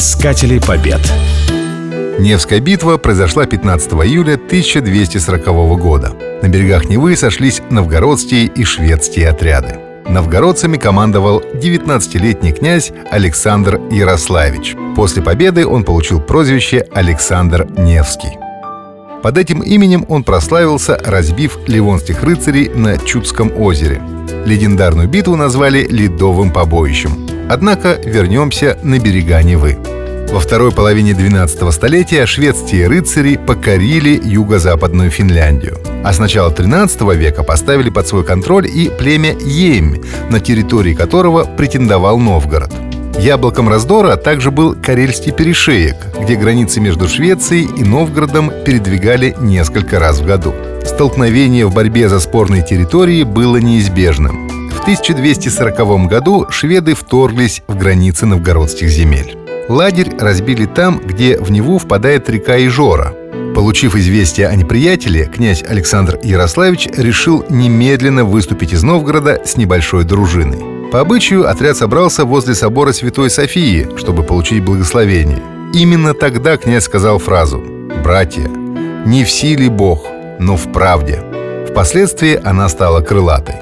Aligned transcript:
Искатели 0.00 0.58
побед. 0.58 0.98
Невская 2.18 2.58
битва 2.60 2.96
произошла 2.96 3.44
15 3.44 3.92
июля 3.92 4.36
1240 4.36 5.78
года. 5.78 6.14
На 6.40 6.48
берегах 6.48 6.88
Невы 6.88 7.14
сошлись 7.16 7.60
новгородские 7.68 8.46
и 8.46 8.64
шведские 8.64 9.28
отряды. 9.28 9.78
Новгородцами 10.08 10.78
командовал 10.78 11.40
19-летний 11.40 12.52
князь 12.52 12.92
Александр 13.10 13.78
Ярославич. 13.90 14.74
После 14.96 15.22
победы 15.22 15.66
он 15.66 15.84
получил 15.84 16.18
прозвище 16.18 16.86
Александр 16.94 17.66
Невский. 17.76 18.38
Под 19.22 19.36
этим 19.36 19.60
именем 19.60 20.06
он 20.08 20.24
прославился, 20.24 20.98
разбив 21.04 21.58
ливонских 21.66 22.22
рыцарей 22.22 22.70
на 22.70 22.96
Чудском 22.96 23.52
озере. 23.54 24.00
Легендарную 24.46 25.08
битву 25.08 25.36
назвали 25.36 25.86
«Ледовым 25.86 26.54
побоищем». 26.54 27.28
Однако 27.50 27.98
вернемся 28.02 28.78
на 28.82 28.98
берега 28.98 29.42
Невы. 29.42 29.76
Во 30.30 30.38
второй 30.38 30.70
половине 30.70 31.12
12 31.12 31.72
столетия 31.72 32.24
шведские 32.24 32.86
рыцари 32.86 33.36
покорили 33.36 34.20
юго-западную 34.22 35.10
Финляндию. 35.10 35.78
А 36.04 36.12
с 36.12 36.20
начала 36.20 36.52
13 36.52 37.00
века 37.16 37.42
поставили 37.42 37.90
под 37.90 38.06
свой 38.06 38.24
контроль 38.24 38.68
и 38.68 38.90
племя 38.96 39.34
Емь, 39.40 40.00
на 40.30 40.38
территории 40.38 40.94
которого 40.94 41.42
претендовал 41.56 42.18
Новгород. 42.18 42.70
Яблоком 43.18 43.68
раздора 43.68 44.14
также 44.14 44.52
был 44.52 44.76
Карельский 44.80 45.32
перешеек, 45.32 45.96
где 46.22 46.36
границы 46.36 46.80
между 46.80 47.08
Швецией 47.08 47.64
и 47.64 47.82
Новгородом 47.82 48.52
передвигали 48.64 49.34
несколько 49.40 49.98
раз 49.98 50.20
в 50.20 50.26
году. 50.26 50.54
Столкновение 50.86 51.66
в 51.66 51.74
борьбе 51.74 52.08
за 52.08 52.20
спорные 52.20 52.64
территории 52.64 53.24
было 53.24 53.56
неизбежным. 53.56 54.48
В 54.70 54.80
1240 54.82 56.06
году 56.06 56.46
шведы 56.50 56.94
вторглись 56.94 57.62
в 57.66 57.76
границы 57.76 58.26
новгородских 58.26 58.88
земель. 58.88 59.39
Лагерь 59.70 60.16
разбили 60.18 60.66
там, 60.66 60.98
где 60.98 61.38
в 61.38 61.52
Неву 61.52 61.78
впадает 61.78 62.28
река 62.28 62.58
Ижора. 62.58 63.14
Получив 63.54 63.94
известие 63.94 64.48
о 64.48 64.56
неприятеле, 64.56 65.26
князь 65.26 65.62
Александр 65.62 66.18
Ярославич 66.24 66.88
решил 66.96 67.44
немедленно 67.48 68.24
выступить 68.24 68.72
из 68.72 68.82
Новгорода 68.82 69.40
с 69.44 69.56
небольшой 69.56 70.02
дружиной. 70.02 70.90
По 70.90 70.98
обычаю 70.98 71.48
отряд 71.48 71.76
собрался 71.76 72.24
возле 72.24 72.56
собора 72.56 72.90
Святой 72.90 73.30
Софии, 73.30 73.86
чтобы 73.96 74.24
получить 74.24 74.64
благословение. 74.64 75.40
Именно 75.72 76.14
тогда 76.14 76.56
князь 76.56 76.82
сказал 76.82 77.20
фразу 77.20 77.62
«Братья, 78.02 78.48
не 79.06 79.22
в 79.22 79.30
силе 79.30 79.70
Бог, 79.70 80.04
но 80.40 80.56
в 80.56 80.72
правде». 80.72 81.22
Впоследствии 81.70 82.40
она 82.42 82.68
стала 82.68 83.02
крылатой. 83.02 83.54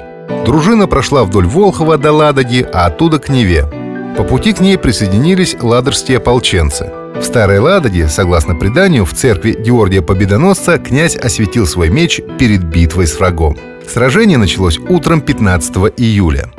Дружина 0.43 0.87
прошла 0.87 1.23
вдоль 1.23 1.45
Волхова 1.45 1.99
до 1.99 2.11
Ладоги, 2.11 2.67
а 2.73 2.87
оттуда 2.87 3.19
к 3.19 3.29
Неве. 3.29 3.65
По 4.17 4.23
пути 4.23 4.53
к 4.53 4.59
ней 4.59 4.77
присоединились 4.77 5.55
ладожские 5.61 6.17
ополченцы. 6.17 6.91
В 7.15 7.23
Старой 7.23 7.59
Ладоге, 7.59 8.07
согласно 8.07 8.55
преданию, 8.55 9.05
в 9.05 9.13
церкви 9.13 9.51
Георгия 9.51 10.01
Победоносца 10.01 10.77
князь 10.77 11.15
осветил 11.15 11.67
свой 11.67 11.89
меч 11.89 12.21
перед 12.37 12.63
битвой 12.63 13.07
с 13.07 13.17
врагом. 13.19 13.57
Сражение 13.87 14.37
началось 14.37 14.77
утром 14.77 15.21
15 15.21 15.75
июля. 15.97 16.49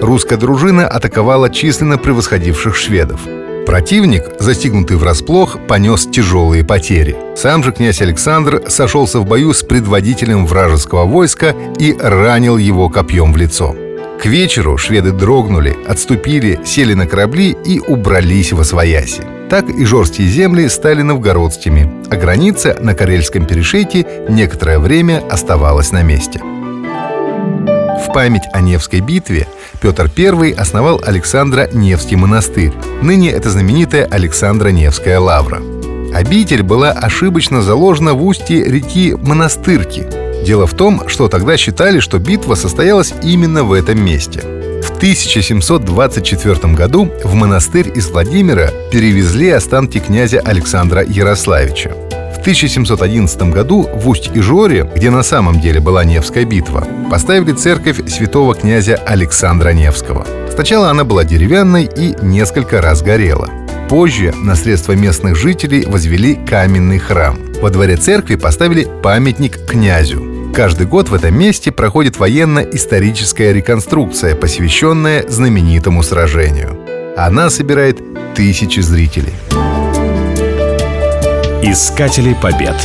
Русская 0.00 0.36
дружина 0.36 0.88
атаковала 0.88 1.50
численно 1.50 1.98
превосходивших 1.98 2.74
шведов. 2.74 3.20
Противник, 3.66 4.24
застигнутый 4.40 4.96
врасплох, 4.96 5.58
понес 5.68 6.06
тяжелые 6.06 6.64
потери. 6.64 7.16
Сам 7.36 7.62
же 7.62 7.72
князь 7.72 8.02
Александр 8.02 8.62
сошелся 8.68 9.20
в 9.20 9.26
бою 9.26 9.52
с 9.52 9.62
предводителем 9.62 10.46
вражеского 10.46 11.04
войска 11.04 11.54
и 11.78 11.96
ранил 11.96 12.58
его 12.58 12.88
копьем 12.88 13.32
в 13.32 13.36
лицо. 13.36 13.76
К 14.22 14.26
вечеру 14.26 14.78
шведы 14.78 15.10
дрогнули, 15.10 15.76
отступили, 15.84 16.60
сели 16.64 16.94
на 16.94 17.08
корабли 17.08 17.56
и 17.64 17.80
убрались 17.80 18.52
во 18.52 18.62
свояси. 18.62 19.20
Так 19.50 19.68
и 19.68 19.84
жорстские 19.84 20.28
земли 20.28 20.68
стали 20.68 21.02
новгородскими, 21.02 21.90
а 22.08 22.14
граница 22.14 22.78
на 22.80 22.94
Карельском 22.94 23.46
перешейке 23.46 24.06
некоторое 24.28 24.78
время 24.78 25.24
оставалась 25.28 25.90
на 25.90 26.04
месте. 26.04 26.38
В 26.38 28.12
память 28.14 28.44
о 28.52 28.60
Невской 28.60 29.00
битве 29.00 29.48
Петр 29.80 30.08
I 30.16 30.52
основал 30.52 31.02
Александра 31.04 31.68
Невский 31.72 32.14
монастырь. 32.14 32.72
Ныне 33.02 33.32
это 33.32 33.50
знаменитая 33.50 34.04
Александра 34.04 34.68
Невская 34.68 35.18
лавра. 35.18 35.60
Обитель 36.14 36.62
была 36.62 36.92
ошибочно 36.92 37.60
заложена 37.60 38.14
в 38.14 38.24
устье 38.24 38.62
реки 38.62 39.16
Монастырки. 39.20 40.21
Дело 40.44 40.66
в 40.66 40.74
том, 40.74 41.08
что 41.08 41.28
тогда 41.28 41.56
считали, 41.56 42.00
что 42.00 42.18
битва 42.18 42.54
состоялась 42.54 43.14
именно 43.22 43.64
в 43.64 43.72
этом 43.72 44.04
месте. 44.04 44.40
В 44.82 44.96
1724 44.96 46.74
году 46.74 47.10
в 47.24 47.34
монастырь 47.34 47.92
из 47.94 48.08
Владимира 48.10 48.70
перевезли 48.90 49.50
останки 49.50 49.98
князя 49.98 50.40
Александра 50.40 51.04
Ярославича. 51.04 51.92
1711 52.42 53.42
году 53.52 53.88
в 53.94 54.08
Усть-Ижоре, 54.08 54.90
где 54.96 55.10
на 55.10 55.22
самом 55.22 55.60
деле 55.60 55.78
была 55.78 56.04
Невская 56.04 56.44
битва, 56.44 56.84
поставили 57.08 57.52
церковь 57.52 58.10
святого 58.10 58.56
князя 58.56 58.96
Александра 58.96 59.70
Невского. 59.70 60.26
Сначала 60.52 60.90
она 60.90 61.04
была 61.04 61.24
деревянной 61.24 61.84
и 61.84 62.16
несколько 62.20 62.82
раз 62.82 63.02
горела. 63.02 63.48
Позже 63.88 64.34
на 64.36 64.56
средства 64.56 64.92
местных 64.92 65.36
жителей 65.36 65.84
возвели 65.86 66.34
каменный 66.34 66.98
храм. 66.98 67.38
Во 67.60 67.70
дворе 67.70 67.96
церкви 67.96 68.34
поставили 68.34 68.88
памятник 69.02 69.64
князю. 69.64 70.31
Каждый 70.52 70.86
год 70.86 71.08
в 71.08 71.14
этом 71.14 71.34
месте 71.34 71.72
проходит 71.72 72.18
военно-историческая 72.18 73.54
реконструкция, 73.54 74.36
посвященная 74.36 75.26
знаменитому 75.26 76.02
сражению. 76.02 76.78
Она 77.16 77.48
собирает 77.48 77.98
тысячи 78.34 78.80
зрителей. 78.80 79.32
Искатели 81.62 82.34
побед. 82.34 82.76